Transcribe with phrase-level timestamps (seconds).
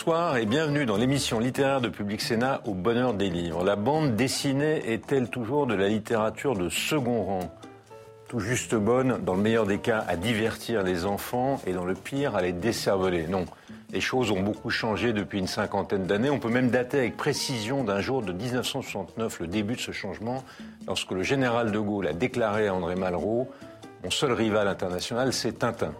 [0.00, 3.64] Bonsoir et bienvenue dans l'émission littéraire de Public Sénat au bonheur des livres.
[3.64, 7.54] La bande dessinée est-elle toujours de la littérature de second rang?
[8.26, 11.92] Tout juste bonne, dans le meilleur des cas, à divertir les enfants et dans le
[11.92, 13.26] pire, à les décerveler.
[13.26, 13.44] Non,
[13.92, 16.30] les choses ont beaucoup changé depuis une cinquantaine d'années.
[16.30, 20.44] On peut même dater avec précision d'un jour de 1969 le début de ce changement,
[20.86, 23.50] lorsque le général de Gaulle a déclaré à André Malraux
[24.02, 25.92] Mon seul rival international, c'est Tintin.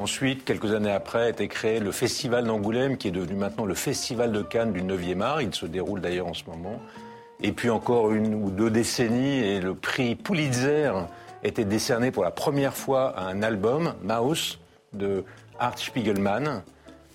[0.00, 3.74] Ensuite, quelques années après, a été créé le Festival d'Angoulême, qui est devenu maintenant le
[3.74, 5.42] Festival de Cannes du 9e art.
[5.42, 6.80] Il se déroule d'ailleurs en ce moment.
[7.42, 10.92] Et puis encore une ou deux décennies, et le prix Pulitzer
[11.44, 14.58] était décerné pour la première fois à un album, Mouse,
[14.94, 15.22] de
[15.58, 16.62] Art Spiegelman.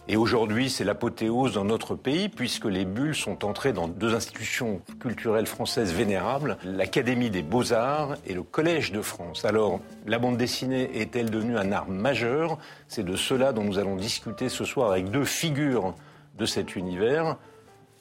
[0.08, 4.82] Et aujourd'hui, c'est l'apothéose dans notre pays, puisque les bulles sont entrées dans deux institutions
[5.00, 9.46] culturelles françaises vénérables, l'Académie des beaux-arts et le Collège de France.
[9.46, 12.60] Alors, la bande dessinée est-elle devenue un art majeur?
[12.88, 15.96] C'est de cela dont nous allons discuter ce soir avec deux figures
[16.38, 17.38] de cet univers.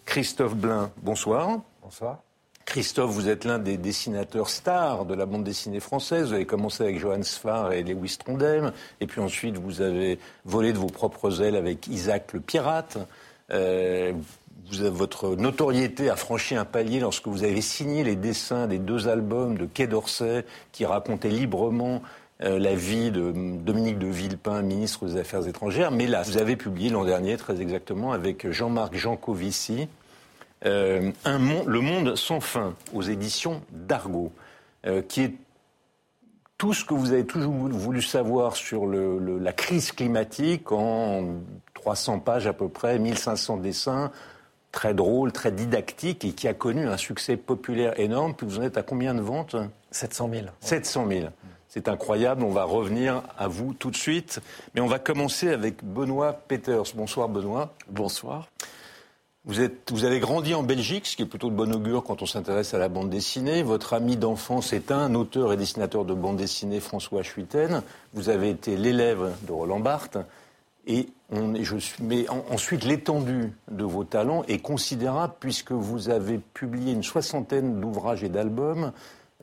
[0.05, 1.61] Christophe Blain, bonsoir.
[1.81, 2.24] Bonsoir.
[2.65, 6.29] Christophe, vous êtes l'un des dessinateurs stars de la bande dessinée française.
[6.29, 10.73] Vous avez commencé avec Johannes Sfar et Lewis Trondheim, et puis ensuite vous avez volé
[10.73, 12.99] de vos propres ailes avec Isaac le pirate.
[13.53, 14.13] Euh,
[14.71, 18.79] vous avez, votre notoriété a franchi un palier lorsque vous avez signé les dessins des
[18.79, 22.01] deux albums de Quai d'Orsay qui racontaient librement
[22.43, 25.91] euh, la vie de Dominique de Villepin, ministre des Affaires étrangères.
[25.91, 29.87] Mais là, vous avez publié l'an dernier, très exactement, avec Jean-Marc Jancovici,
[30.67, 34.33] euh, un Le Monde sans fin aux éditions d'Argo,
[34.87, 35.35] euh, qui est
[36.59, 41.41] tout ce que vous avez toujours voulu savoir sur la crise climatique en
[41.75, 44.11] 300 pages à peu près, 1500 dessins,
[44.73, 48.35] très drôle, très didactique et qui a connu un succès populaire énorme.
[48.35, 49.57] Puis vous en êtes à combien de ventes?
[49.91, 50.47] 700 000.
[50.61, 51.27] 700 000.
[51.69, 54.41] C'est incroyable, on va revenir à vous tout de suite.
[54.75, 56.95] Mais on va commencer avec Benoît Peters.
[56.95, 57.75] Bonsoir Benoît.
[57.89, 58.49] Bonsoir.
[59.47, 62.23] Vous, êtes, vous avez grandi en Belgique, ce qui est plutôt de bon augure quand
[62.23, 63.63] on s'intéresse à la bande dessinée.
[63.63, 67.83] Votre ami d'enfance est un auteur et dessinateur de bande dessinée, François Schuiten.
[68.15, 70.17] Vous avez été l'élève de Roland Barthes.
[70.87, 76.39] Et, on, je suis, mais ensuite, l'étendue de vos talents est considérable puisque vous avez
[76.39, 78.93] publié une soixantaine d'ouvrages et d'albums,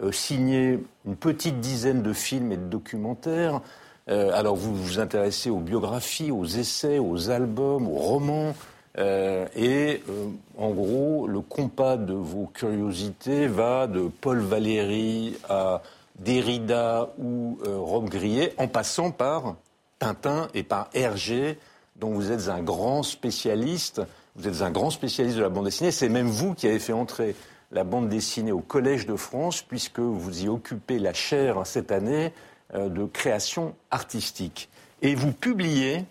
[0.02, 3.62] euh, signé une petite dizaine de films et de documentaires.
[4.10, 8.56] Euh, alors vous vous intéressez aux biographies, aux essais, aux albums, aux romans.
[8.98, 15.82] Euh, et euh, en gros, le compas de vos curiosités va de Paul Valéry à
[16.20, 19.56] Derrida ou euh, Rome Grillet, en passant par
[20.00, 21.58] Tintin et par Hergé,
[21.96, 24.02] dont vous êtes un grand spécialiste.
[24.36, 25.92] Vous êtes un grand spécialiste de la bande dessinée.
[25.92, 27.36] C'est même vous qui avez fait entrer
[27.72, 32.34] la bande dessinée au Collège de France, puisque vous y occupez la chaire cette année
[32.74, 34.70] de création artistique.
[35.02, 36.06] Et vous publiez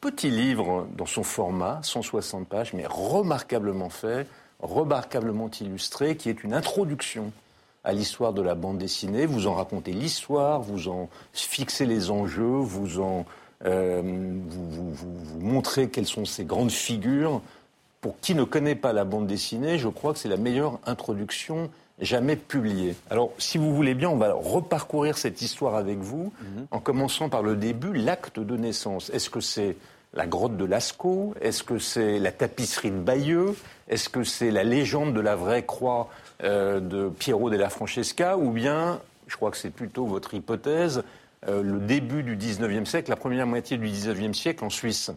[0.00, 4.26] petit livre dans son format, 160 pages, mais remarquablement fait,
[4.60, 7.32] remarquablement illustré, qui est une introduction
[7.84, 9.26] à l'histoire de la bande dessinée.
[9.26, 13.24] Vous en racontez l'histoire, vous en fixez les enjeux, vous en
[13.64, 17.40] euh, vous, montrez quelles sont ces grandes figures.
[18.00, 21.68] Pour qui ne connaît pas la bande dessinée, je crois que c'est la meilleure introduction
[22.00, 22.94] jamais publiée.
[23.10, 26.66] Alors, si vous voulez bien, on va reparcourir cette histoire avec vous, mhm.
[26.70, 29.10] en commençant par le début, l'acte de naissance.
[29.10, 29.76] Est-ce que c'est
[30.14, 31.34] la grotte de Lascaux?
[31.40, 33.54] Est-ce que c'est la tapisserie de Bayeux?
[33.88, 36.08] Est-ce que c'est la légende de la vraie croix
[36.44, 38.36] euh, de Piero della Francesca?
[38.38, 41.02] Ou bien, je crois que c'est plutôt votre hypothèse,
[41.46, 45.10] euh, le début du 19e siècle, la première moitié du 19e siècle en Suisse?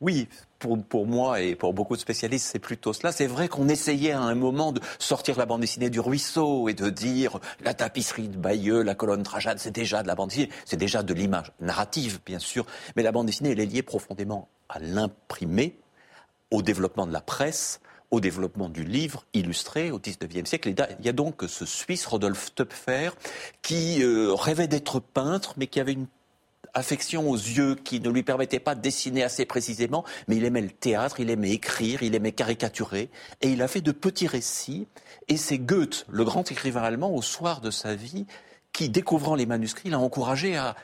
[0.00, 0.28] Oui,
[0.62, 3.12] pour, moi et pour beaucoup de spécialistes, c'est plutôt cela.
[3.12, 6.74] C'est vrai qu'on essayait à un moment de sortir la bande dessinée du ruisseau et
[6.74, 10.50] de dire la tapisserie de Bayeux, la colonne Trajane, c'est déjà de la bande dessinée,
[10.64, 12.66] c'est déjà de l'image narrative, bien sûr.
[12.96, 15.78] Mais la bande dessinée, elle est liée profondément à l'imprimé,
[16.50, 17.80] au développement de la presse,
[18.10, 20.68] au développement du livre illustré au XIXe siècle.
[20.68, 23.10] il y a donc ce Suisse, Rodolphe Töpfer,
[23.62, 26.06] qui euh, rêvait d'être peintre, mais qui avait une
[26.74, 30.60] affection aux yeux qui ne lui permettait pas de dessiner assez précisément, mais il aimait
[30.60, 33.10] le théâtre, il aimait écrire, il aimait caricaturer,
[33.40, 34.86] et il a fait de petits récits.
[35.28, 38.26] Et c'est Goethe, le grand écrivain allemand, au soir de sa vie,
[38.72, 40.74] qui, découvrant les manuscrits, l'a encouragé à,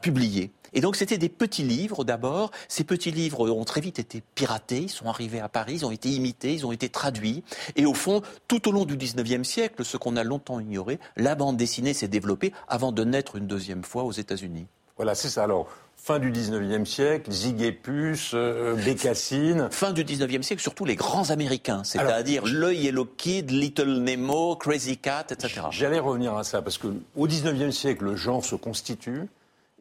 [0.00, 0.52] publier.
[0.72, 2.50] Et donc c'était des petits livres d'abord.
[2.68, 5.90] Ces petits livres ont très vite été piratés, ils sont arrivés à Paris, ils ont
[5.90, 7.42] été imités, ils ont été traduits.
[7.74, 11.34] Et au fond, tout au long du 19e siècle, ce qu'on a longtemps ignoré, la
[11.34, 14.66] bande dessinée s'est développée avant de naître une deuxième fois aux États-Unis.
[14.96, 15.44] Voilà, c'est ça.
[15.44, 19.68] Alors, fin du 19e siècle, Ziguépus, euh, Bécassine.
[19.72, 24.98] Fin du 19e siècle, surtout les grands Américains, c'est-à-dire le Yellow Kid, Little Nemo, Crazy
[24.98, 25.62] Cat, etc.
[25.70, 29.22] J'allais revenir à ça, parce qu'au 19e siècle, le genre se constitue,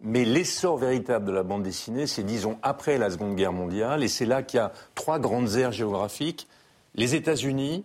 [0.01, 4.07] mais l'essor véritable de la bande dessinée, c'est, disons, après la Seconde Guerre mondiale, et
[4.07, 6.47] c'est là qu'il y a trois grandes aires géographiques,
[6.95, 7.83] les États-Unis,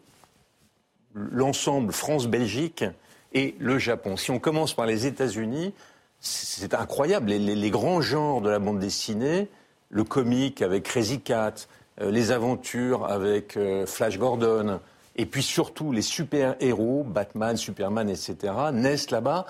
[1.15, 2.85] l'ensemble France-Belgique
[3.33, 4.17] et le Japon.
[4.17, 5.75] Si on commence par les États-Unis,
[6.21, 7.31] c'est incroyable.
[7.31, 9.49] Les, grands genres de la bande dessinée,
[9.91, 11.55] le comique avec Crazy Cat,
[12.01, 14.81] euh, les aventures avec euh, Flash Gordon,
[15.17, 19.47] et puis surtout les super-héros, Batman, Superman, etc., naissent là-bas.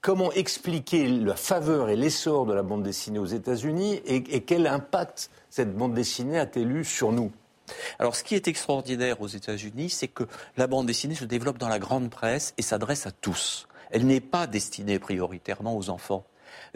[0.00, 4.66] Comment expliquer la faveur et l'essor de la bande dessinée aux États-Unis et, et, quel
[4.66, 7.30] impact cette bande dessinée a-t-elle eu sur nous?
[7.98, 10.24] Alors, ce qui est extraordinaire aux États-Unis, c'est que
[10.56, 14.20] la bande dessinée se développe dans la grande presse et s'adresse à tous elle n'est
[14.20, 16.24] pas destinée prioritairement aux enfants.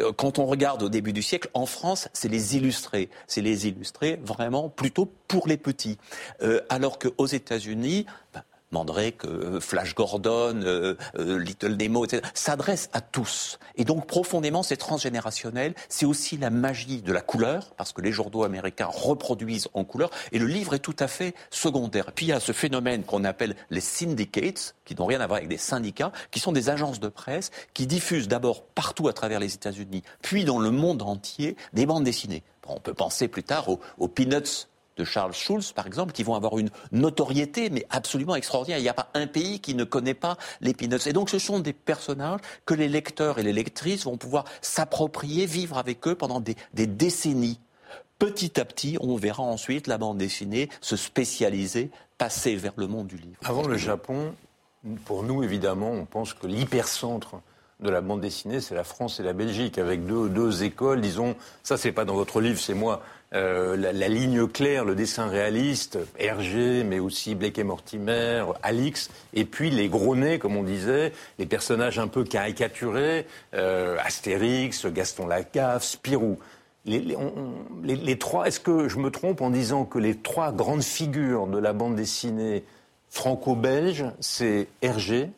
[0.01, 3.11] Euh, quand on regarde au début du siècle, en France, c'est les illustrés.
[3.27, 5.99] C'est les illustrés vraiment plutôt pour les petits.
[6.43, 8.43] Euh, alors qu'aux États-Unis, ben,
[8.75, 13.59] Mandrake, euh, Flash Gordon, euh, euh, Little Nemo, etc., s'adresse à tous.
[13.77, 15.75] Et donc profondément, c'est transgénérationnel.
[15.89, 20.11] C'est aussi la magie de la couleur, parce que les journaux américains reproduisent en couleur,
[20.33, 22.13] et le livre est tout à fait secondaire.
[22.13, 25.39] Puis il y a ce phénomène qu'on appelle les syndicates, qui n'ont rien à voir
[25.39, 29.41] avec des syndicats, qui sont des agences de presse qui diffusent d'abord partout à travers
[29.41, 32.43] les États-Unis, puis dans le monde entier, des bandes dessinées.
[32.67, 33.69] on peut penser plus tard
[33.99, 38.79] aux Peanuts de Charles Schulz, par exemple, qui vont avoir une notoriété, mais absolument extraordinaire.
[38.79, 41.07] Il n'y a pas un pays qui ne connaît pas les Peanuts.
[41.07, 45.47] Et donc, ce sont des personnages que les lecteurs et les lectrices vont pouvoir s'approprier,
[45.47, 47.61] vivre avec eux pendant des, des décennies.
[48.19, 53.09] Petit à petit, on verra ensuite la bande dessinée se spécialiser, passer vers le monde
[53.09, 53.37] du livre.
[53.45, 54.35] Avant le Japon,
[55.05, 57.37] pour nous, évidemment, on pense que l'hypercentre
[57.81, 61.35] de la bande dessinée, c'est la France et la Belgique, avec deux, deux écoles, disons,
[61.63, 63.03] ça c'est pas dans votre livre, c'est moi,
[63.35, 69.45] euh, la, ligne claire, le dessin réaliste, Hergé, mais aussi Blake et Mortimer, Alix, et
[69.45, 75.27] puis les gros nez, comme on disait, les personnages un peu caricaturés, euh, Astérix, Gaston
[75.27, 76.39] Lagaffe, Spirou.
[76.87, 81.59] Les, trois, est-ce que je me trompe en disant que les trois grandes figures de
[81.59, 82.63] la bande dessinée
[83.09, 85.31] franco-belge, c'est Hergé,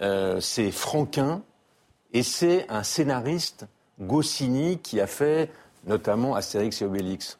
[0.00, 1.42] euh, c'est Franquin,
[2.12, 3.66] et c'est un scénariste,
[4.00, 5.50] Goscinny, qui a fait
[5.86, 7.38] notamment Astérix et Obélix.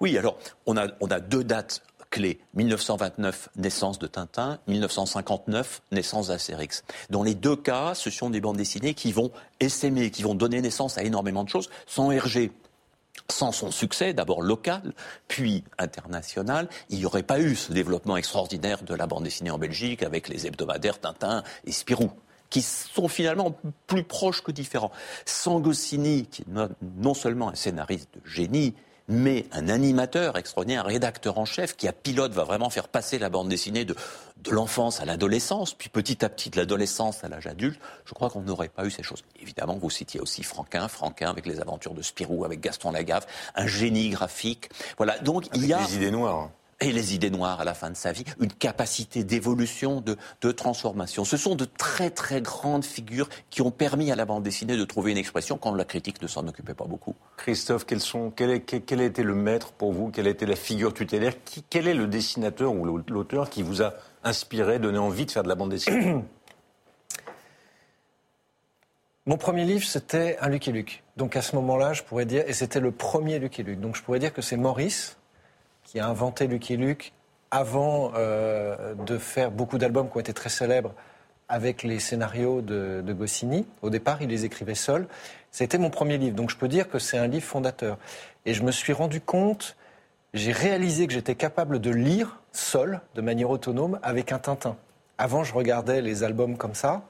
[0.00, 2.40] Oui, alors on a, on a deux dates clés.
[2.54, 6.84] 1929, naissance de Tintin, 1959, naissance d'Astérix.
[7.10, 9.30] Dans les deux cas, ce sont des bandes dessinées qui vont
[9.60, 11.68] essaimer, qui vont donner naissance à énormément de choses.
[11.86, 12.50] Sans Hergé,
[13.30, 14.94] sans son succès, d'abord local,
[15.26, 19.58] puis international, il n'y aurait pas eu ce développement extraordinaire de la bande dessinée en
[19.58, 22.10] Belgique avec les hebdomadaires Tintin et Spirou
[22.50, 23.54] qui sont finalement
[23.86, 24.92] plus proches que différents.
[25.24, 28.74] Sangossini, qui est non seulement un scénariste de génie,
[29.10, 33.18] mais un animateur extraordinaire, un rédacteur en chef qui, à pilote, va vraiment faire passer
[33.18, 33.96] la bande dessinée de,
[34.44, 38.28] de l'enfance à l'adolescence, puis petit à petit de l'adolescence à l'âge adulte, je crois
[38.28, 39.24] qu'on n'aurait pas eu ces choses.
[39.40, 43.66] Évidemment, vous citiez aussi Franquin, Franquin avec les aventures de Spirou, avec Gaston Lagaffe, un
[43.66, 44.68] génie graphique.
[44.98, 45.78] Voilà, donc il y a...
[45.78, 49.24] Des idées noires et les idées noires à la fin de sa vie, une capacité
[49.24, 50.16] d'évolution, de,
[50.52, 51.24] transformation.
[51.24, 54.84] Ce sont de très très grandes figures qui ont permis à la bande dessinée de
[54.84, 57.14] trouver une expression quand la critique ne s'en occupait pas beaucoup.
[57.36, 60.10] Christophe, quels sont, quel, est, quel, a été le maître pour vous?
[60.10, 61.34] Quelle a été la figure tutélaire?
[61.68, 63.94] Quel est le dessinateur ou l'auteur qui vous a
[64.24, 66.22] inspiré, donné envie de faire de la bande dessinée?
[69.26, 71.02] Mon premier livre, c'était un Lucky Luke.
[71.18, 73.78] Donc à ce moment-là, je pourrais dire, et c'était le premier Lucky Luke.
[73.78, 75.17] Donc je pourrais dire que c'est Maurice,
[75.88, 77.14] qui a inventé Lucky Luke
[77.50, 80.92] avant euh, de faire beaucoup d'albums qui ont été très célèbres
[81.48, 83.66] avec les scénarios de, de, Goscinny.
[83.80, 85.08] Au départ, il les écrivait seul.
[85.50, 87.96] C'était mon premier livre, donc je peux dire que c'est un livre fondateur.
[88.44, 89.76] Et je me suis rendu compte,
[90.34, 94.76] j'ai réalisé que j'étais capable de lire seul, de manière autonome, avec un Tintin.
[95.16, 97.00] Avant, je regardais les albums comme ça,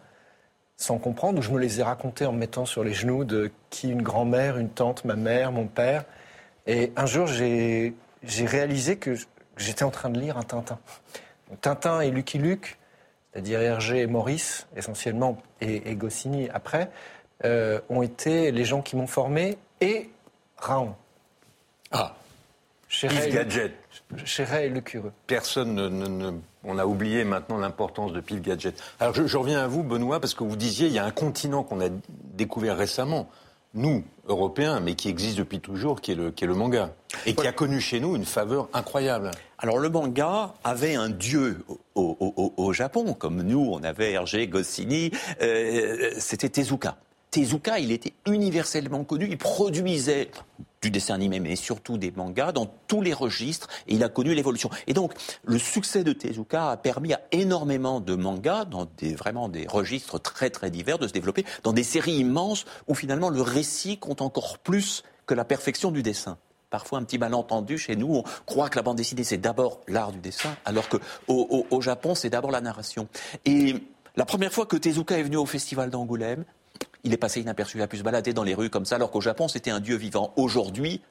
[0.77, 3.51] sans comprendre, ou je me les ai racontés en me mettant sur les genoux de
[3.71, 6.05] qui une grand-mère, une tante, ma mère, mon père.
[6.69, 7.93] Et un jour, j'ai
[8.29, 9.17] j'ai réalisé que
[9.57, 10.79] j'étais en train de lire un Tintin.
[11.61, 12.79] Tintin et Lucky Luke,
[13.33, 16.91] c'est-à-dire Hergé et Maurice, essentiellement, et, Goscinny après,
[17.45, 20.11] euh, ont été les gens qui m'ont formé, et
[20.59, 20.95] Raon.
[21.91, 22.15] Ah
[22.89, 23.73] Pif Gadget.
[24.25, 25.13] Chéret et Le Cureux.
[25.27, 26.33] Personne ne,
[26.65, 28.83] On a oublié maintenant l'importance de Pif Gadget.
[28.99, 31.11] Alors je, je reviens à vous, Benoît, parce que vous disiez, il y a un
[31.11, 31.91] continent qu'on a
[32.35, 33.29] découvert récemment.
[33.79, 36.95] Nous, Européens, mais qui existe depuis toujours, qui est le, qui est le manga.
[37.25, 39.31] Et qui a connu chez nous une faveur incroyable.
[39.59, 45.11] Alors le manga avait un dieu au, Japon, comme nous, on avait Hergé, Goscinny,
[45.43, 46.97] euh, c'était Tezuka.
[47.31, 50.31] Tezuka, il était universellement connu, il produisait
[50.83, 54.35] du dessin animé, mais surtout des mangas dans tous les registres, et il a connu
[54.35, 54.71] l'évolution.
[54.87, 55.13] Et donc,
[55.45, 60.21] le succès de Tezuka a permis à énormément de mangas, dans des, vraiment des registres
[60.21, 64.23] très très divers, de se développer dans des séries immenses où finalement le récit compte
[64.23, 66.39] encore plus que la perfection du dessin
[66.71, 68.17] parfois un petit malentendu chez nous.
[68.17, 72.15] On croit que la bande dessinée, c'est d'abord l'art du dessin, alors qu'au au, Japon,
[72.15, 73.09] c'est d'abord la narration.
[73.47, 73.77] Et
[74.17, 76.45] la première fois que Tezuka est venu au festival d'Angoulême,
[77.05, 79.11] il est passé inaperçu, il a pu se balader dans les rues comme ça, alors
[79.11, 80.33] qu'au Japon, c'était un dieu vivant.
[80.37, 81.03] Aujourd'hui,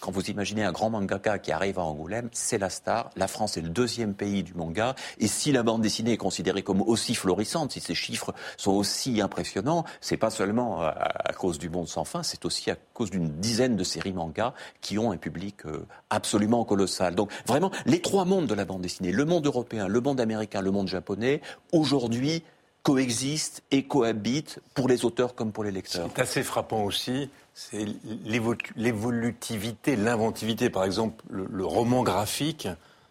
[0.00, 3.10] quand vous imaginez un grand mangaka qui arrive à Angoulême, c'est la star.
[3.16, 4.94] La France est le deuxième pays du manga.
[5.18, 9.20] Et si la bande dessinée est considérée comme aussi florissante, si ces chiffres sont aussi
[9.20, 13.28] impressionnants, c'est pas seulement à, cause du monde sans fin, c'est aussi à cause d'une
[13.40, 17.16] dizaine de séries manga qui ont un public euh, absolument colossal.
[17.16, 20.60] Donc vraiment, les trois mondes de la bande dessinée, le monde européen, le monde américain,
[20.60, 21.40] le monde japonais,
[21.72, 22.44] aujourd'hui,
[22.88, 26.08] coexistent et cohabitent pour les auteurs comme pour les lecteurs.
[26.14, 27.86] C'est assez frappant aussi, c'est
[28.24, 30.70] l'évolutivité, l'inventivité.
[30.70, 32.66] Par exemple, le, roman graphique,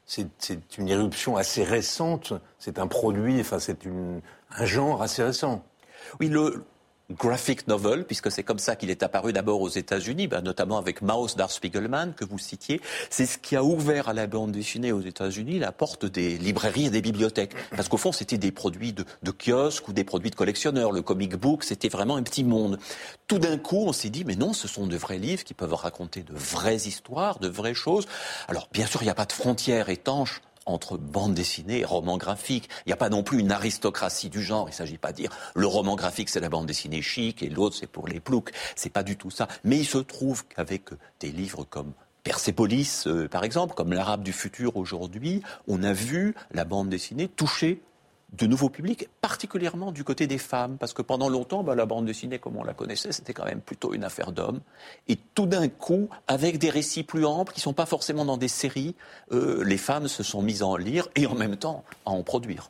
[0.07, 0.27] c'est
[0.79, 2.33] une éruption assez récente.
[2.57, 5.63] C'est un produit, enfin, c'est un genre assez récent.
[6.19, 6.63] Oui, le,
[7.11, 11.01] graphic novel, puisque c'est comme ça qu'il est apparu d'abord aux États-Unis, ben, notamment avec
[11.01, 12.81] Mouse d'Art Spiegelman que vous citiez.
[13.09, 16.87] C'est ce qui a ouvert à la bande dessinée aux États-Unis la porte des librairies
[16.87, 17.53] et des bibliothèques.
[17.75, 20.91] Parce qu'au fond, c'était des produits de, de kiosques ou des produits de collectionneurs.
[20.91, 22.77] Le comic book, c'était vraiment un petit monde.
[23.27, 25.73] Tout d'un coup, on s'est dit, mais non, ce sont de vrais livres qui peuvent
[25.73, 28.05] raconter de vraies histoires, de vraies choses.
[28.47, 32.17] Alors, bien sûr, il n'y a pas de frontières étanches entre bande dessinée et roman
[32.17, 32.69] graphique.
[32.85, 34.67] Il n'y a pas non plus une aristocratie du genre.
[34.67, 37.49] Il ne s'agit pas de dire le roman graphique c'est la bande dessinée chic et
[37.49, 38.51] l'autre c'est pour les ploucs.
[38.75, 39.47] C'est pas du tout ça.
[39.63, 41.93] Mais il se trouve qu'avec des livres comme
[42.23, 47.29] Persepolis, euh, par exemple, comme l'Arabe du futur aujourd'hui, on a vu la bande dessinée
[47.29, 47.81] toucher
[48.33, 52.05] de nouveaux publics, particulièrement du côté des femmes, parce que pendant longtemps, bah, la bande
[52.05, 54.59] dessinée, comme on la connaissait, c'était quand même plutôt une affaire d'hommes.
[55.07, 58.37] Et tout d'un coup, avec des récits plus amples, qui ne sont pas forcément dans
[58.37, 58.95] des séries,
[59.31, 62.21] euh, les femmes se sont mises à en lire et en même temps à en
[62.23, 62.69] produire.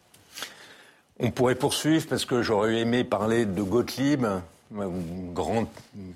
[1.19, 4.27] On pourrait poursuivre, parce que j'aurais aimé parler de Gottlieb,
[4.71, 5.67] grand,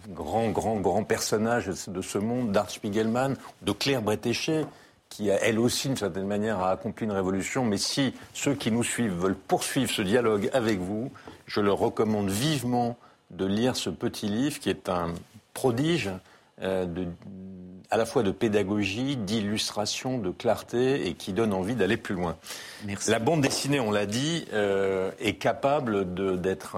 [0.10, 4.65] grand, grand, grand personnage de ce monde, d'Art Spiegelman, de Claire Bretéché,
[5.12, 7.65] qui, elle aussi, d'une certaine manière, a accompli une révolution.
[7.65, 11.12] Mais si ceux qui nous suivent veulent poursuivre ce dialogue avec vous,
[11.46, 12.98] je leur recommande vivement
[13.30, 15.13] de lire ce petit livre qui est un
[15.53, 16.10] prodige
[16.62, 17.08] euh, de,
[17.89, 22.38] à la fois de pédagogie, d'illustration, de clarté et qui donne envie d'aller plus loin.
[23.08, 26.77] La bande dessinée, on l'a dit, euh, est capable d'être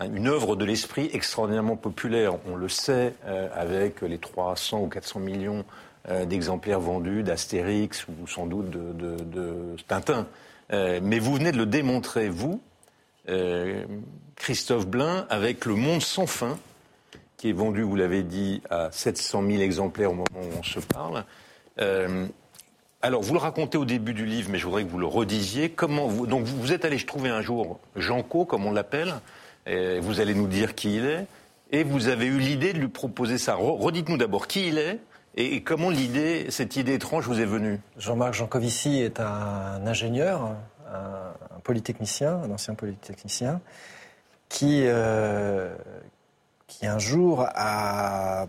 [0.00, 2.36] une œuvre de l'esprit extraordinairement populaire.
[2.50, 5.64] On le sait euh, avec les 300 ou 400 millions
[6.10, 10.26] euh, d'exemplaires vendus d'Astérix ou sans doute de, Tintin.
[10.72, 12.62] Euh, mais vous venez de le démontrer, vous,
[13.28, 13.84] euh,
[14.36, 16.58] Christophe Blain, avec Le Monde sans fin,
[17.36, 20.80] qui est vendu, vous l'avez dit, à 700 000 exemplaires au moment où on se
[20.80, 21.24] parle.
[23.02, 25.68] alors, vous le racontez au début du livre, mais je voudrais que vous le redisiez.
[25.68, 29.14] Comment vous, donc, vous êtes allé trouver un jour Janco, comme on l'appelle.
[29.66, 31.26] Vous allez nous dire qui il est.
[31.70, 33.56] Et vous avez eu l'idée de lui proposer ça.
[33.56, 34.98] Redites-nous d'abord qui il est
[35.36, 37.80] et comment l'idée, cette idée étrange vous est venue?
[37.96, 40.56] Jean-Marc Jancovici est un ingénieur,
[40.92, 43.60] un, polytechnicien, un ancien polytechnicien,
[44.48, 45.76] qui, euh,
[46.66, 48.46] qui un jour a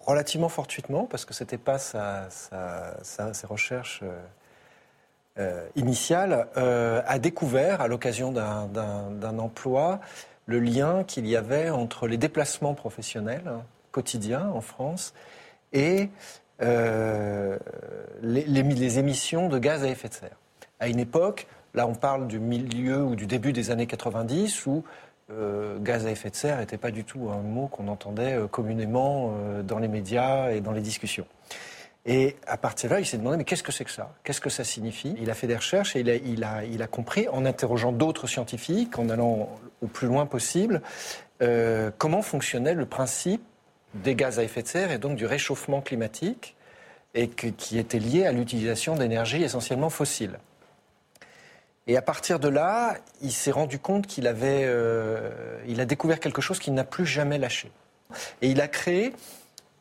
[0.00, 4.18] relativement fortuitement, parce que ce n'était pas sa, ses recherches euh,
[5.38, 10.00] euh, initiales, a découvert, à l'occasion d'un emploi,
[10.46, 13.50] le lien qu'il y avait entre les déplacements professionnels
[13.90, 15.12] quotidiens en France
[15.72, 16.08] et
[16.62, 17.58] euh,
[18.22, 20.38] les, émissions de gaz à effet de serre.
[20.80, 24.84] À une époque, là on parle du milieu ou du début des années 90 où
[25.30, 28.46] euh, gaz à effet de serre n'était pas du tout un mot qu'on entendait euh,
[28.46, 31.26] communément dans les médias et dans les discussions.
[32.08, 34.14] Et à partir de là, il s'est demandé, mais qu'est-ce que c'est que ça?
[34.22, 35.16] Qu'est-ce que ça signifie?
[35.20, 39.50] Il a fait des recherches et il a, compris, en interrogeant d'autres scientifiques, en allant
[39.82, 40.82] au plus loin possible,
[41.98, 43.42] comment fonctionnait le principe
[44.02, 46.56] des gaz à effet de serre et donc du réchauffement climatique
[47.14, 50.38] et qui était lié à l'utilisation d'énergie essentiellement fossiles.
[51.86, 55.30] Et à partir de là, il s'est rendu compte qu'il avait, euh,
[55.68, 57.70] il a découvert quelque chose qu'il n'a plus jamais lâché.
[58.42, 59.12] Et il a créé,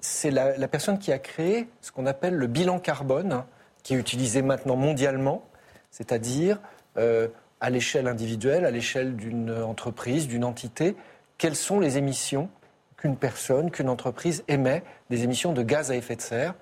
[0.01, 3.43] c'est la, personne qui a créé ce qu'on appelle le bilan carbone,
[3.83, 5.43] qui est utilisé maintenant mondialement,
[5.89, 6.59] c'est-à-dire
[6.97, 7.27] euh,
[7.59, 10.95] à l'échelle individuelle, à l'échelle d'une entreprise, d'une entité,
[11.37, 12.49] quelles sont les émissions
[13.05, 14.81] qu'une personne, qu'une entreprise émet,
[15.11, 16.55] des émissions de gaz à effet de serre,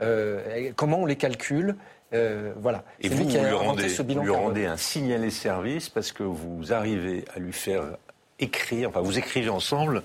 [0.00, 1.74] euh, comment on les calcule.
[2.14, 2.84] Euh, voilà.
[3.00, 5.88] Et vous, lui qui vous lui rendez, ce bilan vous lui rendez un signalé service
[5.88, 7.82] parce que vous arrivez à lui faire
[8.38, 10.04] écrire, enfin vous écrivez ensemble,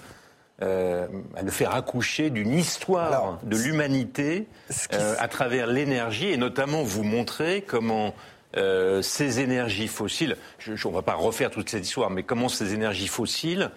[0.63, 4.47] euh, à le faire accoucher d'une histoire Alors, de l'humanité
[4.93, 8.15] euh, à travers l'énergie et notamment vous montrer comment
[8.57, 12.23] euh, ces énergies fossiles, je, je- on ne va pas refaire toute cette histoire, mais
[12.23, 13.69] comment ces énergies fossiles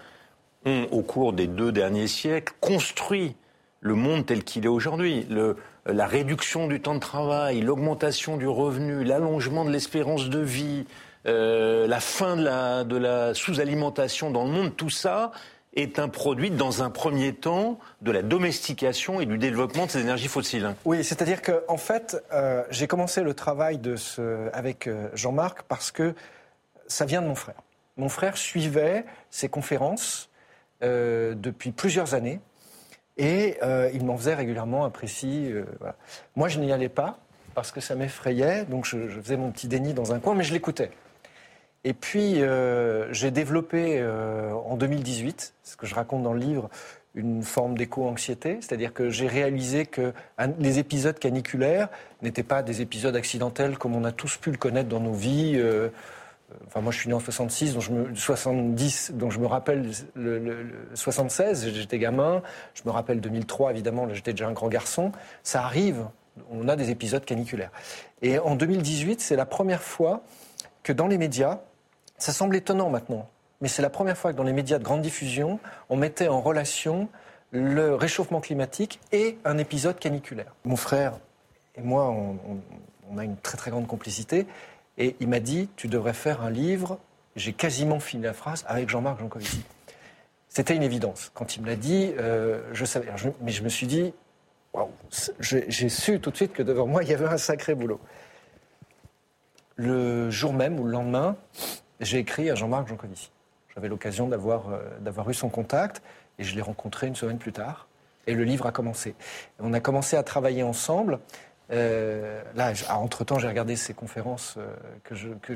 [0.67, 3.35] ont, au cours des deux derniers siècles, construit
[3.79, 5.27] le monde tel qu'il est aujourd'hui.
[5.85, 10.85] La réduction du temps de travail, l'augmentation du revenu, l'allongement de l'espérance de vie,
[11.27, 15.31] euh, la fin de la, sous-alimentation dans le monde, tout ça
[15.75, 20.01] est un produit, dans un premier temps, de la domestication et du développement de ces
[20.01, 20.73] énergies fossiles.
[20.85, 23.79] Oui, c'est-à-dire que en fait, euh, j'ai commencé le travail
[24.53, 26.15] avec euh, Jean-Marc parce que
[26.87, 27.61] ça vient de mon frère.
[27.97, 30.26] Mon frère suivait ces conférences
[30.83, 32.39] euh, depuis plusieurs années
[33.17, 35.49] et euh, il m'en faisait régulièrement un précis.
[35.51, 35.65] euh.
[36.35, 37.17] Moi, je n'y allais pas
[37.55, 40.53] parce que ça m'effrayait, donc je, faisais mon petit déni dans un coin, mais je
[40.53, 40.91] l'écoutais.
[41.83, 42.41] Et puis,
[43.11, 46.69] j'ai développé en 2018, ce que je raconte dans le livre,
[47.15, 50.13] une forme d'éco-anxiété, c'est-à-dire que j'ai réalisé que
[50.59, 51.87] les épisodes caniculaires
[52.21, 55.59] n'étaient pas des épisodes accidentels comme on a tous pu le connaître dans nos vies.
[56.65, 59.91] Enfin, moi, je suis né en 66, donc je me, 70, donc je me rappelle
[60.13, 62.41] le, le- le 76, j'étais gamin.
[62.73, 65.11] Je me rappelle 2003, évidemment, j'étais déjà un grand garçon.
[65.43, 66.05] Ça arrive,
[66.49, 67.71] on a des épisodes caniculaires.
[68.21, 70.23] Et en 2018, c'est la première fois
[70.83, 71.59] que dans les médias,
[72.17, 73.27] ça semble étonnant maintenant,
[73.59, 76.39] mais c'est la première fois que dans les médias de grande diffusion, on mettait en
[76.39, 77.09] relation
[77.51, 80.53] le réchauffement climatique et un épisode caniculaire.
[80.65, 81.19] Mon frère
[81.75, 82.37] et moi, on-
[83.11, 84.47] on a une très très grande complicité,
[84.97, 86.99] et il m'a dit, tu devrais faire un livre,
[87.35, 89.63] j'ai quasiment fini la phrase, avec Jean-Marc Jancovici.
[90.49, 91.31] C'était une évidence.
[91.35, 93.07] Quand il me l'a dit, euh, je savais.
[93.41, 94.13] Mais je me suis dit,
[95.09, 95.33] c'est-
[95.69, 97.99] j'ai su tout de suite que devant moi, il y avait un sacré boulot.
[99.75, 101.35] Le jour même ou le lendemain,
[101.99, 103.29] j'ai écrit à Jean-Marc Jancovici.
[103.75, 106.01] J'avais l'occasion d'avoir euh, eu son contact
[106.39, 107.87] et je l'ai rencontré une semaine plus tard.
[108.25, 109.15] Et le livre a commencé.
[109.59, 111.19] On a commencé à travailler ensemble.
[111.71, 114.67] Euh, là, ah, entre-temps, j'ai regardé ses conférences euh,
[115.03, 115.53] que je, que,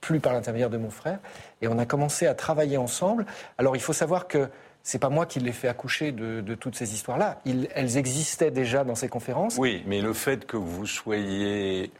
[0.00, 1.18] plus par l'intermédiaire de mon frère.
[1.60, 3.26] Et on a commencé à travailler ensemble.
[3.58, 4.48] Alors, il faut savoir que
[4.82, 7.40] c'est pas moi qui l'ai fait accoucher de, toutes ces histoires-là.
[7.74, 9.56] Elles existaient déjà dans ces conférences.
[9.58, 11.90] Oui, mais le fait que vous soyez,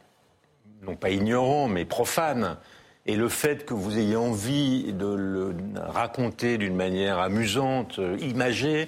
[0.81, 2.57] non pas ignorant, mais profane,
[3.05, 8.87] et le fait que vous ayez envie de le raconter d'une manière amusante, euh, imagée,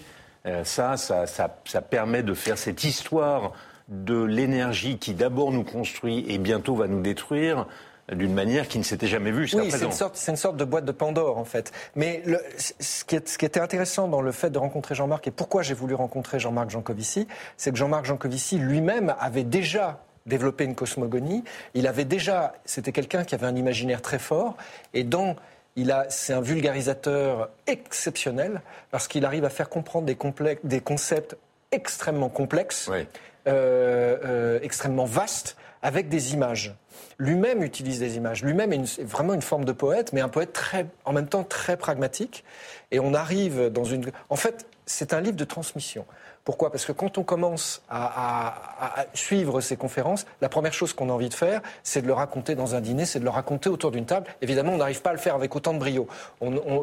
[0.63, 3.53] ça, ça, ça permet de faire cette histoire
[3.91, 7.67] de l'énergie qui d'abord nous construit et bientôt va nous détruire
[8.11, 9.85] d'une manière qui ne s'était jamais vue jusqu'à Oui, c'est présent.
[9.91, 11.71] une, sorte, c'est une sorte de boîte de Pandore, en fait.
[11.95, 15.27] Mais le- ce, qui est- ce qui était intéressant dans le fait de rencontrer Jean-Marc
[15.27, 17.27] et pourquoi j'ai voulu rencontrer Jean-Marc Jancovici,
[17.57, 21.43] c'est que Jean-Marc Jancovici lui-même avait déjà développé une cosmogonie.
[21.73, 24.55] Il avait déjà, c'était quelqu'un qui avait un imaginaire très fort
[24.93, 25.35] et dont
[25.77, 31.37] il a, c'est un vulgarisateur exceptionnel parce qu'il arrive à faire comprendre des, concepts
[31.71, 33.07] extrêmement complexes Oui.
[33.47, 36.75] Euh, euh, extrêmement vaste avec des images.
[37.17, 38.43] Lui-même utilise des images.
[38.43, 41.77] Lui-même est, vraiment une forme de poète, mais un poète très, en même temps très
[41.77, 42.43] pragmatique.
[42.91, 44.11] Et on arrive dans une.
[44.29, 46.05] En fait, c'est un livre de transmission.
[46.43, 46.71] Pourquoi?
[46.71, 51.29] Parce que quand on commence à, suivre ces conférences, la première chose qu'on a envie
[51.29, 54.05] de faire, c'est de le raconter dans un dîner, c'est de le raconter autour d'une
[54.05, 54.27] table.
[54.41, 56.07] Évidemment, on n'arrive pas à le faire avec autant de brio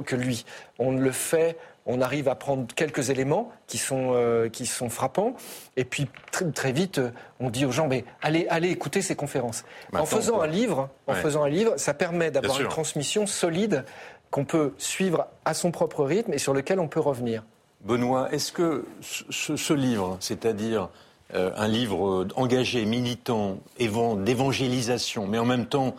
[0.07, 0.45] que lui.
[0.79, 1.57] On le fait,
[1.89, 5.35] on arrive à prendre quelques éléments qui sont, euh, qui sont frappants,
[5.77, 9.17] et puis très, très vite, euh, on dit aux gens, mais allez, allez écouter ces
[9.17, 9.65] conférences.
[9.95, 10.45] en faisant quoi.
[10.45, 11.21] un livre, en Ouais.
[11.21, 13.85] faisant un livre, ça permet d'avoir une transmission solide
[14.31, 17.43] qu'on peut suivre à son propre rythme et sur lequel on peut revenir.
[17.81, 20.91] Benoît, est-ce que ce, ce livre, c'est-à-dire
[21.35, 25.95] euh, un livre engagé, militant, évan- d'évangélisation, mais en même temps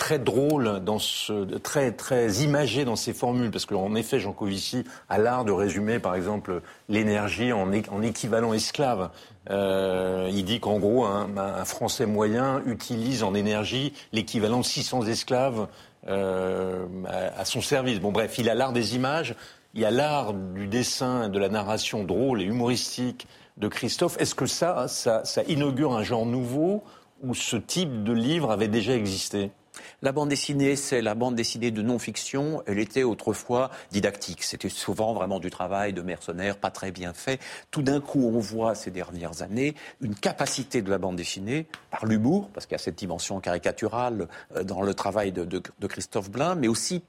[0.00, 4.82] très drôle, dans ce, très, très imagé dans ses formules, parce qu'en effet, Jean Covici
[5.10, 7.70] a l'art de résumer, par exemple, l'énergie en,
[8.02, 9.10] équivalent esclave.
[9.50, 15.06] Euh, il dit qu'en gros, un, un Français moyen utilise en énergie l'équivalent de 600
[15.06, 15.68] esclaves
[16.08, 16.86] euh,
[17.36, 18.00] à, son service.
[18.00, 19.34] Bon, bref, il a l'art des images,
[19.74, 24.16] il a l'art du dessin, de la narration drôle et humoristique de Christophe.
[24.18, 26.82] Est-ce que ça, ça, ça inaugure un genre nouveau
[27.22, 29.50] où ce type de livre avait déjà existé?
[30.02, 32.62] La bande dessinée, c'est la bande dessinée de non-fiction.
[32.66, 34.42] Elle était autrefois didactique.
[34.42, 37.38] C'était souvent vraiment du travail de mercenaires, pas très bien fait.
[37.70, 42.06] Tout d'un coup, on voit ces dernières années une capacité de la bande dessinée par
[42.06, 45.86] l'humour, parce qu'il y a cette dimension caricaturale euh, dans le travail de, de- de
[45.86, 47.02] Christophe Blain, mais aussi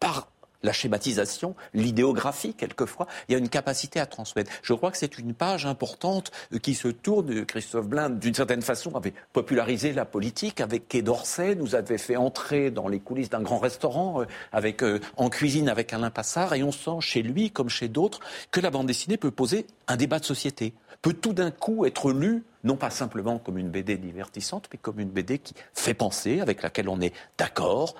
[0.00, 0.28] par
[0.62, 3.06] la schématisation, l'idéographie quelquefois.
[3.28, 4.50] Il y a une capacité à transmettre.
[4.62, 7.44] Je crois que c'est une page importante euh, qui se tourne.
[7.44, 12.16] Christophe Blind, d'une certaine façon, avait popularisé la politique avec Quai d'Orsay, nous avait fait
[12.16, 16.54] entrer dans les coulisses d'un grand restaurant, euh, avec, euh, en cuisine avec Alain Passard,
[16.54, 19.96] et on sent chez lui, comme chez d'autres, que la bande dessinée peut poser un
[19.96, 23.96] débat de société, peut tout d'un coup être lue non pas simplement comme une BD
[23.96, 27.94] divertissante, mais comme une BD qui fait penser, avec laquelle on est d'accord,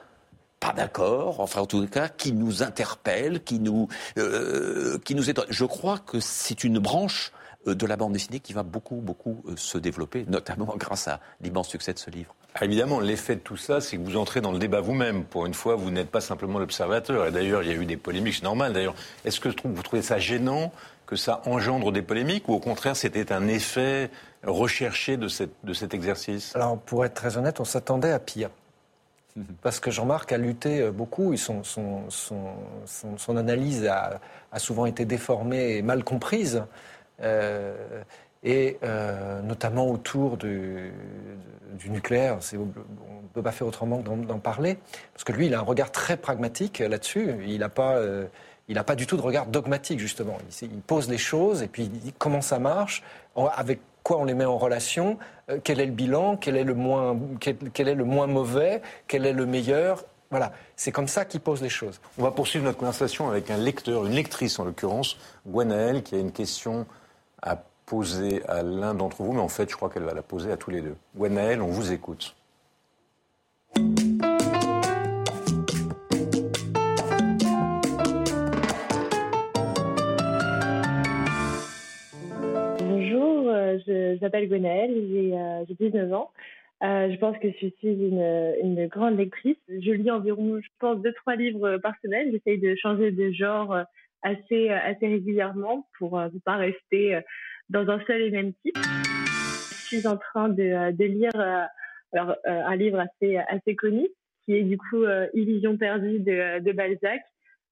[0.61, 3.89] pas d'accord, enfin en tout cas qui nous interpelle, qui nous,
[4.19, 5.47] euh, qui nous étonne.
[5.51, 7.33] Je crois que c'est une branche
[7.69, 11.21] euh, de la bande dessinée qui va beaucoup, beaucoup euh, se développer, notamment grâce à
[11.41, 12.35] l'immense succès de ce livre.
[12.55, 15.25] Ah, évidemment, l'effet de tout ça, c'est que vous entrez dans le débat vous-même.
[15.25, 17.27] Pour une fois, vous n'êtes pas simplement l'observateur.
[17.27, 18.73] Et d'ailleurs, il y a eu des polémiques, c'est normal.
[18.73, 18.95] D'ailleurs,
[19.27, 20.73] est-ce que vous trouvez ça gênant
[21.05, 24.11] que ça engendre des polémiques ou au contraire, c'était un effet
[24.43, 26.57] recherché de, cette, de cet exercice?
[26.57, 28.49] Alors, pour être très honnête, on s'attendait à pire.
[29.63, 31.63] Parce que Jean-Marc a lutté euh, beaucoup, son,
[33.29, 34.21] analyse a,
[34.53, 36.65] a, souvent été déformée et mal comprise,
[37.23, 38.03] euh,
[38.43, 40.93] et euh, notamment autour du,
[41.89, 42.39] nucléaire.
[42.55, 44.79] On ne peut pas faire autrement que d'en parler,
[45.13, 47.37] parce que lui, il a un regard très pragmatique là-dessus.
[47.47, 48.01] Il n'a pas...
[48.69, 50.39] Il n'a pas du tout de regard dogmatique, justement.
[50.61, 53.05] Il, il, pose les choses et puis il dit comment ça marche,
[53.55, 55.19] avec quoi on les met en relation,
[55.51, 59.27] euh, quel est le bilan, quel est le moins, quel, est le moins mauvais, quel
[59.27, 60.05] est le meilleur.
[60.31, 62.01] Voilà, c'est comme ça qu'il pose les choses.
[62.17, 66.19] On va poursuivre notre conversation avec un lecteur, une lectrice en l'occurrence, Gwenaëlle, qui a
[66.19, 66.87] une question
[67.43, 70.53] à poser à l'un d'entre vous, mais en fait, je crois qu'elle va la poser
[70.53, 70.95] à tous les deux.
[71.17, 72.37] Gwenaëlle, on vous écoute.
[84.17, 86.31] Je m'appelle Gwenaëlle, j'ai 19 euh, ans.
[86.83, 89.57] Euh, je pense que je suis une, grande lectrice.
[89.69, 92.31] Je lis environ, je pense, deux trois livres par semaine.
[92.33, 93.77] J'essaye de changer de genre
[94.23, 97.21] assez assez régulièrement pour ne pas rester
[97.71, 98.77] dans un seul et même type.
[98.77, 101.69] Je suis en train de, lire
[102.13, 104.07] un livre assez assez connu
[104.45, 107.23] qui est du coup Illusion perdue de, Balzac,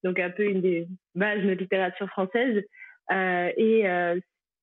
[0.03, 2.65] donc un peu une des bases de littérature française.
[3.13, 3.83] Euh, et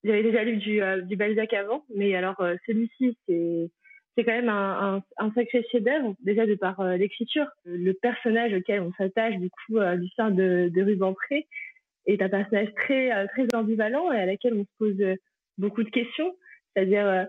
[0.03, 3.69] j'avais déjà lu du, euh, du Balzac avant, mais alors euh, celui-ci, c'est
[4.17, 7.47] c'est quand même un, un, sacré chef-d'œuvre, déjà de par euh, l'écriture.
[7.63, 11.47] Le personnage auquel on s'attache, du coup, du sein de, de Rubempré,
[12.07, 15.15] est un personnage très, très ambivalent et à laquelle on se pose
[15.57, 16.35] beaucoup de questions.
[16.75, 17.27] C'est-à-dire,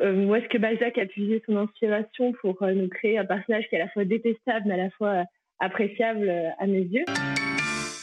[0.00, 3.80] où est-ce que Balzac a puisé son inspiration pour nous créer un personnage qui est
[3.80, 5.24] à la fois détestable, mais à la fois
[5.58, 7.06] appréciable à mes yeux?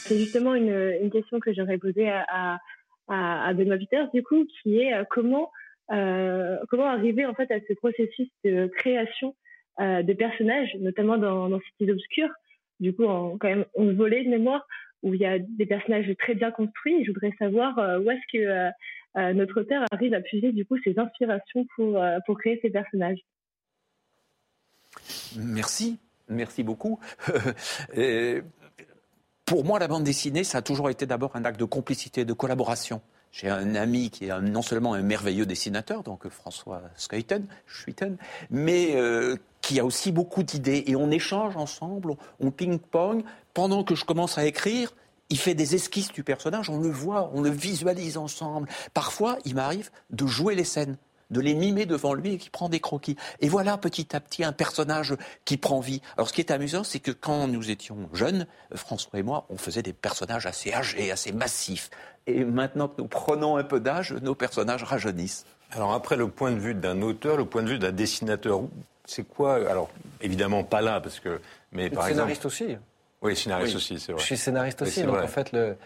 [0.04, 2.58] C'est justement une, une question que j'aurais posée à
[3.08, 5.50] à, Benoît Peters, du coup, qui est euh, comment,
[5.90, 9.34] euh, comment arriver en fait à ce processus de création
[9.80, 12.30] euh, de personnages, notamment dans, dans Cité obscure,
[12.80, 14.66] du coup, en, quand même, on volait de mémoire
[15.02, 17.04] où il y a des personnages très bien construits.
[17.04, 21.66] je voudrais savoir où est-ce que notre auteur arrive à puiser du coup ses inspirations
[21.74, 23.18] pour, pour créer ces personnages.
[25.36, 27.00] Merci, merci beaucoup.
[29.44, 32.32] Pour moi, la bande dessinée, ça a toujours été d'abord un acte de complicité, de
[32.32, 33.00] collaboration.
[33.32, 37.46] J'ai un ami qui est non seulement un merveilleux dessinateur, donc François Skeuten,
[38.50, 40.84] mais euh, qui a aussi beaucoup d'idées.
[40.86, 43.24] Et on échange ensemble, on ping-pong.
[43.54, 44.94] Pendant que je commence à écrire,
[45.30, 48.68] il fait des esquisses du personnage, on le voit, on le visualise ensemble.
[48.92, 50.98] Parfois, il m'arrive de jouer les scènes
[51.32, 53.16] de les mimer devant lui et qui prend des croquis.
[53.40, 56.00] Et voilà petit à petit un personnage qui prend vie.
[56.16, 59.56] Alors ce qui est amusant, c'est que quand nous étions jeunes, François et moi, on
[59.56, 61.90] faisait des personnages assez âgés, assez massifs.
[62.26, 65.44] Et maintenant que nous prenons un peu d'âge, nos personnages rajeunissent.
[65.72, 68.60] Alors après le point de vue d'un auteur, le point de vue d'un dessinateur,
[69.06, 69.90] c'est quoi Alors
[70.20, 71.40] évidemment pas là parce que,
[71.72, 72.76] mais par scénariste aussi.
[73.22, 74.20] Oui, scénariste aussi, c'est vrai.
[74.20, 75.76] Je suis scénariste aussi, donc en fait, le,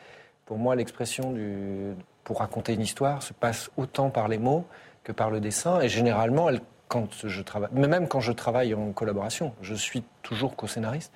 [0.46, 4.66] pour moi, l'expression du pour raconter une histoire se passe autant par les mots
[5.07, 5.81] que par le dessin.
[5.81, 10.57] Et généralement, elle, quand je travaille, même quand je travaille en collaboration, je suis toujours
[10.57, 11.12] co-scénariste.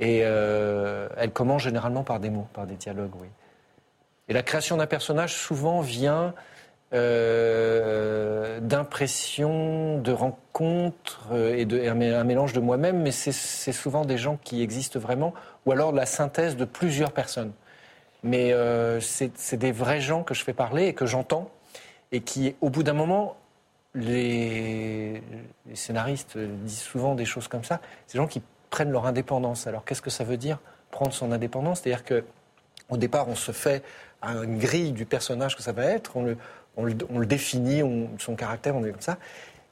[0.00, 3.28] Et euh, elle commence généralement par des mots, par des dialogues, oui.
[4.28, 6.34] Et la création d'un personnage souvent vient
[6.92, 14.18] euh, d'impressions, de rencontres euh, et, de, un, mélange de moi-même, mais c'est souvent des
[14.18, 15.34] gens qui existent vraiment,
[15.66, 17.52] ou alors la synthèse de plusieurs personnes.
[18.24, 21.50] Mais euh, c'est des vrais gens que je fais parler et que j'entends
[22.14, 23.36] et qui, au bout d'un moment,
[23.92, 25.20] les,
[25.74, 29.66] scénaristes disent souvent des choses comme ça, ces gens qui prennent leur indépendance.
[29.66, 30.60] Alors qu'est-ce que ça veut dire
[30.92, 31.80] prendre son indépendance?
[31.80, 32.24] C'est-à-dire que
[32.88, 33.82] au départ, on se fait
[34.22, 36.36] une grille du personnage que ça va être, on le,
[36.76, 37.82] on le, définit,
[38.18, 39.18] son caractère, on est comme ça.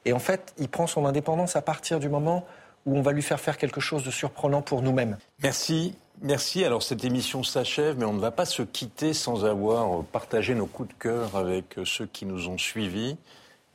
[0.05, 2.45] Et en fait, il prend son indépendance à partir du moment
[2.87, 5.17] où on va lui faire faire quelque chose de surprenant pour nous-mêmes.
[5.45, 6.65] Merci Merci.
[6.65, 10.67] Alors cette émission s'achève, mais on ne va pas se quitter sans avoir partagé nos
[10.67, 13.17] coups de cœur avec ceux qui nous ont suivis.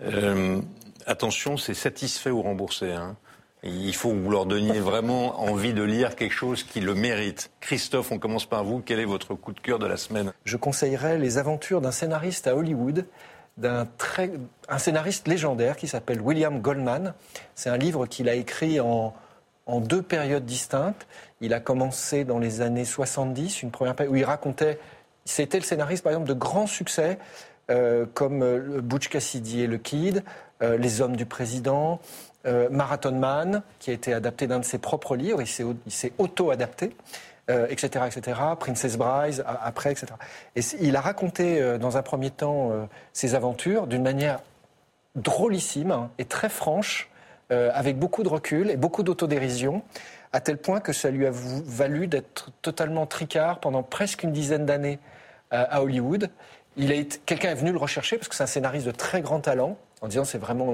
[0.01, 0.61] Euh,
[1.05, 2.91] attention, c'est satisfait ou remboursé.
[2.91, 3.17] Hein.
[3.63, 7.51] Il faut que vous leur donniez vraiment envie de lire quelque chose qui le mérite.
[7.59, 8.81] Christophe, on commence par vous.
[8.85, 10.31] Quel est votre coup de cœur de la semaine?
[10.45, 13.05] Je conseillerais les aventures d'un scénariste à Hollywood,
[13.57, 13.87] d'un
[14.69, 17.13] un scénariste légendaire qui s'appelle William Goldman.
[17.55, 19.13] C'est un livre qu'il a écrit en,
[19.67, 21.05] en deux périodes distinctes.
[21.41, 24.79] Il a commencé dans les années 70, une première période où il racontait.
[25.25, 27.19] C'était le scénariste, par exemple, de grands succès
[27.69, 30.23] euh, comme euh, Butch Cassidy et le Kid,
[30.63, 31.99] euh, Les Hommes du Président,
[32.71, 35.41] Marathon Man, qui a été adapté d'un de ses propres livres.
[35.41, 36.95] Il s'est auto-adapté.
[37.49, 40.13] etc., etc., Princess Bride, après, etc.
[40.55, 44.39] Et il a raconté dans un premier temps ses aventures d'une manière
[45.17, 47.09] drôlissime hein, et très franche,
[47.49, 49.81] avec beaucoup de recul et beaucoup d'autodérision,
[50.33, 54.65] à tel point que ça lui a valu d'être totalement tricard pendant presque une dizaine
[54.65, 54.99] d'années
[55.51, 56.29] à Hollywood
[57.25, 60.07] quelqu'un est venu le rechercher parce que c'est un scénariste de très grand talent, en
[60.07, 60.73] disant c'est vraiment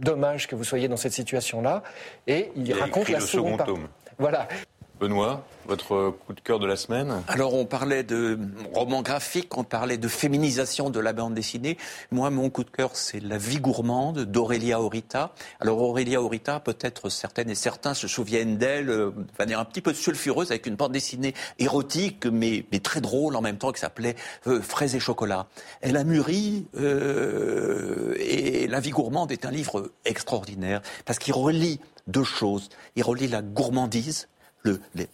[0.00, 1.82] dommage que vous soyez dans cette situation-là.
[2.26, 3.88] Et il, raconte la seconde second tome.
[4.18, 4.48] Voilà.
[4.98, 8.38] Benoît, votre coup de cœur de la semaine Alors, on parlait de
[8.72, 11.76] roman graphique, on parlait de féminisation de la bande dessinée.
[12.10, 15.34] Moi, mon coup de cœur, c'est La vie gourmande d'Aurélia Aurita.
[15.60, 19.82] Alors, Aurélia Aurita, peut-être certaines et certains se souviennent d'elle euh, de manière un petit
[19.82, 23.80] peu sulfureuse, avec une bande dessinée érotique, mais, mais très drôle en même temps, qui
[23.80, 25.46] s'appelait euh, Fraises et chocolat.
[25.82, 31.80] Elle a mûri, euh, et La vie gourmande est un livre extraordinaire, parce qu'il relie
[32.06, 32.70] deux choses.
[32.94, 34.28] Il relie la gourmandise,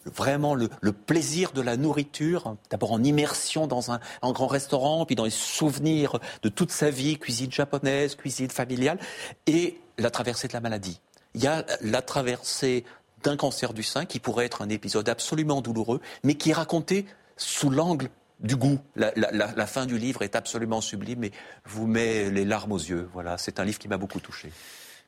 [0.05, 5.25] vraiment le, plaisir de la nourriture, d'abord en immersion dans un, grand restaurant, puis dans
[5.25, 8.99] les souvenirs de toute sa vie, cuisine japonaise, cuisine familiale,
[9.47, 11.01] et la traversée de la maladie.
[11.35, 12.85] Il y a la traversée
[13.23, 17.07] d'un cancer du sein qui pourrait être un épisode absolument douloureux, mais qui est raconté
[17.37, 18.09] sous l'angle
[18.41, 18.81] du goût.
[18.97, 21.33] La, la, fin du livre est absolument sublime et
[21.65, 23.09] vous met les larmes aux yeux.
[23.13, 24.51] Voilà, c'est un livre qui m'a beaucoup touché.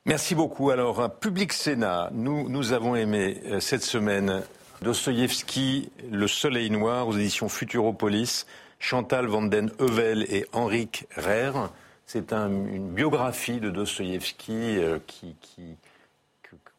[0.07, 0.69] Merci beaucoup.
[0.69, 4.43] Alors, un public Sénat, nous, nous avons aimé euh, cette semaine
[4.83, 8.45] Dostoïevski, Le Soleil Noir aux éditions Futuropolis,
[8.79, 11.71] Chantal Vanden Heuvel et Henrik Rère.
[12.05, 15.37] C'est une biographie de Dostoïevski euh, qui,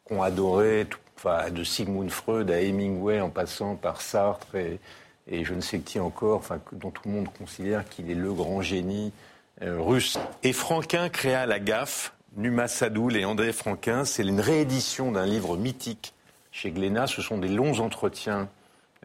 [0.03, 0.85] qu'ont adoré,
[1.17, 4.79] enfin, de Sigmund Freud à Hemingway en passant par Sartre et,
[5.27, 8.31] et je ne sais qui encore, enfin, dont tout le monde considère qu'il est le
[8.33, 9.11] grand génie
[9.63, 10.19] euh, russe.
[10.43, 14.03] Et Franquin créa la gaffe Numa Sadoul et André Franquin.
[14.03, 16.13] C'est une réédition d'un livre mythique
[16.51, 17.07] chez Glénat.
[17.07, 18.49] Ce sont des longs entretiens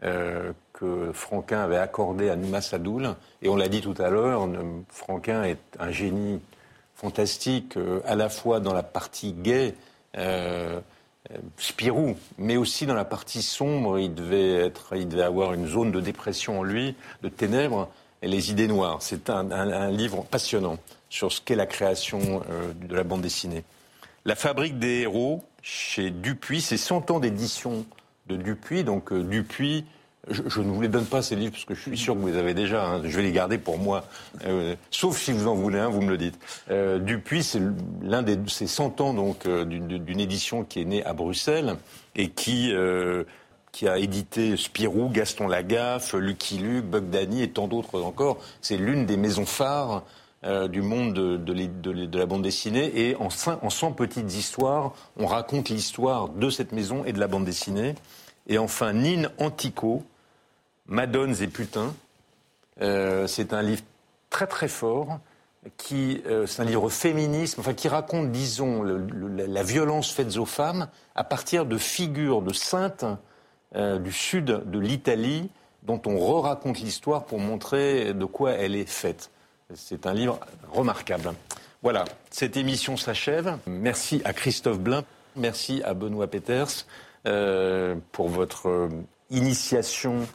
[0.03, 3.15] euh, que Franquin avait accordés à Numa Sadoul.
[3.41, 4.47] Et on l'a dit tout à l'heure,
[4.89, 6.41] Franquin est un génie
[6.95, 9.75] fantastique, euh, à la fois dans la partie gay,
[10.17, 10.79] euh,
[11.57, 13.97] Spirou, mais aussi dans la partie sombre.
[13.97, 17.89] Il devait, être, il devait avoir une zone de dépression en lui, de ténèbres
[18.21, 18.97] et les idées noires.
[19.01, 20.77] C'est un livre passionnant
[21.11, 23.63] sur ce qu'est la création euh, de la bande dessinée.
[24.25, 27.85] La fabrique des héros, chez Dupuis, c'est 100 ans d'édition
[28.27, 28.85] de Dupuis.
[28.85, 29.83] Donc euh, Dupuis,
[30.29, 32.27] je, ne vous les donne pas ces livres parce que je suis sûr que vous
[32.27, 32.85] les avez déjà.
[32.85, 33.01] Hein.
[33.03, 34.05] je vais les garder pour moi,
[34.45, 36.39] euh, sauf si vous en voulez un, vous me le dites.
[36.69, 37.61] Dupuis, c'est
[38.01, 41.75] l'un des ces 100 ans donc d'une édition qui est née à Bruxelles
[42.15, 42.73] et qui
[43.71, 48.37] qui a édité Spirou, Gaston Lagaffe, Lucky Luke, Bugdani et tant d'autres encore.
[48.61, 50.03] C'est l'une des maisons phares
[50.43, 52.91] euh, du monde de, la bande dessinée.
[52.99, 53.27] Et en,
[53.61, 57.93] en 100 petites histoires, on raconte l'histoire de cette maison et de la bande dessinée.
[58.47, 60.03] Et enfin, Nine Antico,
[60.87, 61.93] Madones et Putains.
[62.81, 63.83] Euh, c'est un livre
[64.31, 65.19] très très fort.
[65.77, 70.87] Qui, euh, c'est un livre féministe, enfin qui raconte, disons, la violence faite aux femmes
[71.13, 73.05] à partir de figures de saintes
[73.75, 75.51] du sud de l'Italie
[75.83, 79.29] dont on re-raconte l'histoire pour montrer de quoi elle est faite.
[79.75, 80.39] C'est un livre
[80.71, 81.33] remarquable.
[81.81, 83.57] Voilà, cette émission s'achève.
[83.65, 85.03] Merci à Christophe Blin,
[85.35, 86.85] merci à Benoît Peters
[87.25, 88.89] euh, pour votre euh,
[89.29, 90.27] initiation,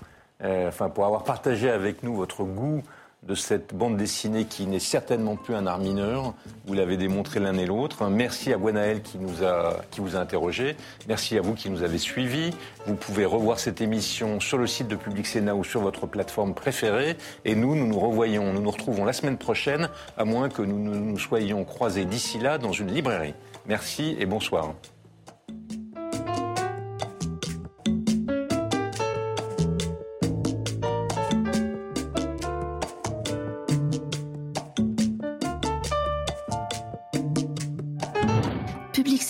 [0.42, 2.82] euh, enfin pour avoir partagé avec nous votre goût
[3.22, 6.34] de cette bande dessinée qui n'est certainement plus un art mineur.
[6.66, 8.06] Vous l'avez démontré l'un et l'autre.
[8.08, 10.76] Merci à Gwenaël qui, nous a, qui vous a interrogé.
[11.08, 12.50] Merci à vous qui nous avez suivis.
[12.86, 16.54] Vous pouvez revoir cette émission sur le site de Public Sénat ou sur votre plateforme
[16.54, 17.16] préférée.
[17.44, 20.78] Et nous, nous nous revoyons, nous nous retrouvons la semaine prochaine, à moins que nous
[20.78, 23.34] nous soyons croisés d'ici là dans une librairie.
[23.66, 24.74] Merci et bonsoir.